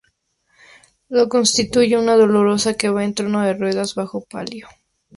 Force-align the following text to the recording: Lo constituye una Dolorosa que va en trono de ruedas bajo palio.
Lo 1.09 1.29
constituye 1.29 1.95
una 1.95 2.15
Dolorosa 2.15 2.73
que 2.73 2.89
va 2.89 3.03
en 3.05 3.13
trono 3.13 3.41
de 3.43 3.53
ruedas 3.53 3.93
bajo 3.93 4.21
palio. 4.25 4.67